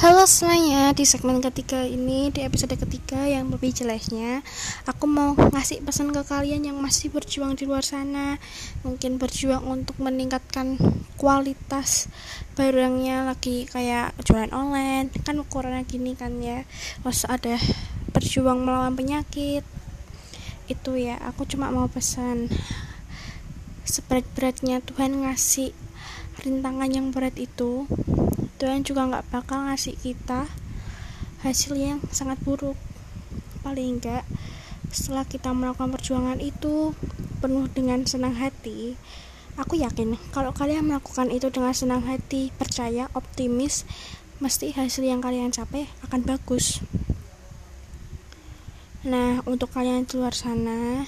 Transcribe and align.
Halo 0.00 0.24
semuanya, 0.24 0.96
di 0.96 1.04
segmen 1.04 1.44
ketiga 1.44 1.84
ini, 1.84 2.32
di 2.32 2.40
episode 2.40 2.72
ketiga 2.72 3.20
yang 3.28 3.52
lebih 3.52 3.68
jelasnya 3.68 4.40
Aku 4.88 5.04
mau 5.04 5.36
ngasih 5.36 5.84
pesan 5.84 6.08
ke 6.16 6.24
kalian 6.24 6.64
yang 6.64 6.80
masih 6.80 7.12
berjuang 7.12 7.52
di 7.52 7.68
luar 7.68 7.84
sana. 7.84 8.40
Mungkin 8.80 9.20
berjuang 9.20 9.60
untuk 9.60 10.00
meningkatkan 10.00 10.80
kualitas 11.20 12.08
barangnya 12.56 13.28
lagi 13.28 13.68
kayak 13.68 14.16
jualan 14.24 14.48
online. 14.56 15.12
Kan 15.20 15.36
corona 15.52 15.84
gini 15.84 16.16
kan 16.16 16.40
ya 16.40 16.64
Terus 17.04 17.28
ada 17.28 17.60
berjuang 18.16 18.64
melawan 18.64 18.96
penyakit. 18.96 19.68
Itu 20.64 20.96
ya, 20.96 21.20
aku 21.20 21.44
cuma 21.44 21.68
mau 21.68 21.92
pesan. 21.92 22.48
Seberat-beratnya 23.84 24.80
Tuhan 24.80 25.28
ngasih 25.28 25.76
rintangan 26.40 26.88
yang 26.88 27.12
berat 27.12 27.36
itu 27.36 27.84
Tuhan 28.60 28.84
juga 28.84 29.08
nggak 29.08 29.32
bakal 29.32 29.64
ngasih 29.66 29.96
kita 29.96 30.44
hasil 31.40 31.72
yang 31.80 31.98
sangat 32.12 32.36
buruk. 32.44 32.76
Paling 33.64 33.96
enggak 33.96 34.28
setelah 34.92 35.24
kita 35.24 35.56
melakukan 35.56 35.96
perjuangan 35.96 36.36
itu 36.38 36.92
penuh 37.40 37.64
dengan 37.72 38.04
senang 38.04 38.36
hati 38.36 39.00
aku 39.60 39.76
yakin 39.76 40.16
kalau 40.32 40.56
kalian 40.56 40.88
melakukan 40.88 41.28
itu 41.28 41.52
dengan 41.52 41.76
senang 41.76 42.00
hati 42.08 42.48
percaya 42.56 43.12
optimis 43.12 43.84
mesti 44.40 44.72
hasil 44.72 45.04
yang 45.04 45.20
kalian 45.20 45.52
capai 45.52 45.84
akan 46.08 46.24
bagus. 46.24 46.80
Nah 49.04 49.44
untuk 49.44 49.68
kalian 49.68 50.08
di 50.08 50.16
luar 50.16 50.32
sana 50.32 51.04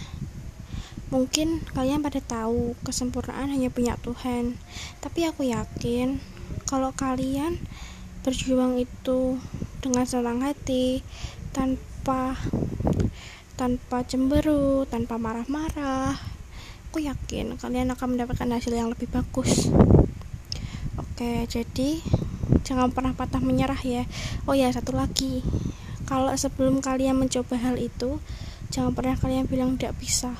mungkin 1.09 1.65
kalian 1.73 2.05
pada 2.05 2.21
tahu 2.21 2.77
kesempurnaan 2.85 3.49
hanya 3.49 3.73
punya 3.73 3.97
Tuhan. 4.05 4.61
Tapi 5.01 5.25
aku 5.25 5.49
yakin 5.49 6.21
kalau 6.73 6.89
kalian 6.97 7.61
berjuang 8.25 8.81
itu 8.81 9.37
dengan 9.85 10.09
senang 10.09 10.41
hati 10.41 11.05
tanpa 11.53 12.33
tanpa 13.61 14.01
cemberut 14.09 14.89
tanpa 14.89 15.21
marah-marah 15.21 16.17
aku 16.89 17.05
yakin 17.05 17.61
kalian 17.61 17.93
akan 17.93 18.17
mendapatkan 18.17 18.49
hasil 18.49 18.73
yang 18.73 18.89
lebih 18.89 19.05
bagus. 19.13 19.69
Oke 20.97 21.45
jadi 21.45 22.01
jangan 22.65 22.89
pernah 22.89 23.13
patah 23.13 23.45
menyerah 23.45 23.81
ya. 23.85 24.09
Oh 24.49 24.57
ya 24.57 24.73
satu 24.73 24.97
lagi. 24.97 25.45
Kalau 26.09 26.33
sebelum 26.37 26.81
kalian 26.81 27.21
mencoba 27.21 27.57
hal 27.61 27.77
itu 27.77 28.17
jangan 28.73 28.97
pernah 28.97 29.17
kalian 29.21 29.45
bilang 29.45 29.77
tidak 29.77 30.01
bisa. 30.01 30.33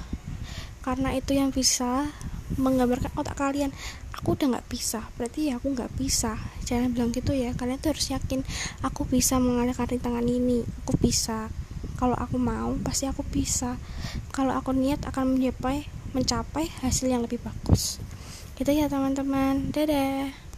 Karena 0.81 1.13
itu 1.13 1.37
yang 1.37 1.53
bisa 1.53 2.09
menggambarkan 2.59 3.13
otak 3.17 3.37
kalian 3.39 3.71
aku 4.17 4.39
udah 4.39 4.59
nggak 4.59 4.69
bisa. 4.71 5.03
Berarti 5.19 5.51
ya 5.51 5.59
aku 5.59 5.75
nggak 5.75 5.93
bisa. 5.99 6.39
Jangan 6.63 6.95
bilang 6.95 7.11
gitu 7.11 7.35
ya 7.35 7.51
kalian 7.57 7.83
tuh 7.83 7.95
harus 7.95 8.11
yakin 8.15 8.47
aku 8.87 9.05
bisa 9.09 9.43
mengalihkan 9.43 9.91
rintangan 9.91 10.25
ini. 10.25 10.63
Aku 10.87 10.95
bisa. 10.99 11.51
Kalau 11.99 12.19
aku 12.19 12.39
mau 12.39 12.75
pasti 12.83 13.11
aku 13.11 13.23
bisa. 13.27 13.79
Kalau 14.35 14.55
aku 14.55 14.75
niat 14.75 15.03
akan 15.07 15.39
mencapai 15.39 15.87
mencapai 16.13 16.69
hasil 16.85 17.09
yang 17.09 17.25
lebih 17.25 17.41
bagus. 17.43 17.99
Gitu 18.55 18.71
ya 18.71 18.87
teman-teman. 18.87 19.73
Dadah 19.75 20.43